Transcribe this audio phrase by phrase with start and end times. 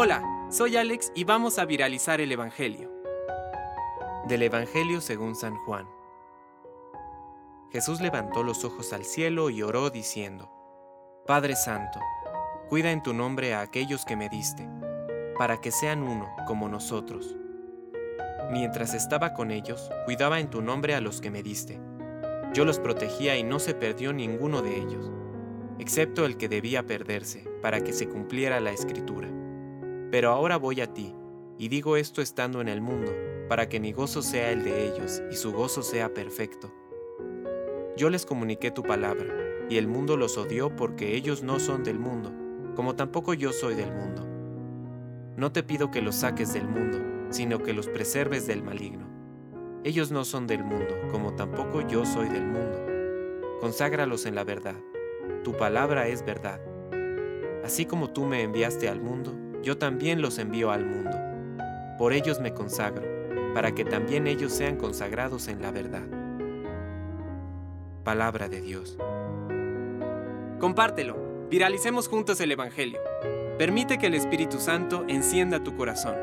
[0.00, 2.88] Hola, soy Alex y vamos a viralizar el Evangelio.
[4.28, 5.88] Del Evangelio según San Juan.
[7.72, 10.52] Jesús levantó los ojos al cielo y oró diciendo,
[11.26, 11.98] Padre Santo,
[12.68, 14.68] cuida en tu nombre a aquellos que me diste,
[15.36, 17.34] para que sean uno como nosotros.
[18.52, 21.80] Mientras estaba con ellos, cuidaba en tu nombre a los que me diste.
[22.52, 25.10] Yo los protegía y no se perdió ninguno de ellos,
[25.80, 29.28] excepto el que debía perderse, para que se cumpliera la escritura.
[30.10, 31.14] Pero ahora voy a ti,
[31.58, 33.12] y digo esto estando en el mundo,
[33.48, 36.72] para que mi gozo sea el de ellos y su gozo sea perfecto.
[37.96, 39.26] Yo les comuniqué tu palabra,
[39.68, 42.32] y el mundo los odió porque ellos no son del mundo,
[42.74, 44.26] como tampoco yo soy del mundo.
[45.36, 46.98] No te pido que los saques del mundo,
[47.30, 49.06] sino que los preserves del maligno.
[49.84, 52.78] Ellos no son del mundo, como tampoco yo soy del mundo.
[53.60, 54.76] Conságralos en la verdad.
[55.44, 56.60] Tu palabra es verdad.
[57.62, 61.16] Así como tú me enviaste al mundo, yo también los envío al mundo.
[61.98, 63.02] Por ellos me consagro,
[63.54, 66.06] para que también ellos sean consagrados en la verdad.
[68.04, 68.96] Palabra de Dios.
[70.58, 71.16] Compártelo,
[71.50, 73.00] viralicemos juntos el Evangelio.
[73.58, 76.16] Permite que el Espíritu Santo encienda tu corazón.